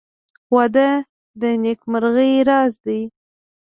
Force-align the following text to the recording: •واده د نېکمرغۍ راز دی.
•واده 0.55 0.89
د 1.41 1.41
نېکمرغۍ 1.63 2.33
راز 2.49 2.73
دی. 2.85 3.01